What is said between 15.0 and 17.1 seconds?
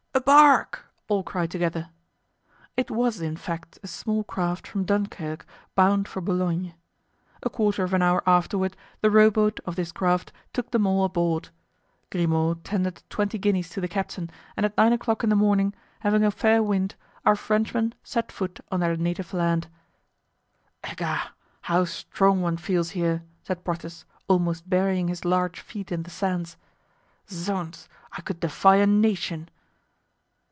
in the morning, having a fair wind,